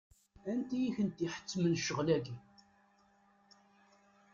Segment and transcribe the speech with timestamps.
[0.49, 2.37] Anti i kent-iḥettmen ccɣel-agi?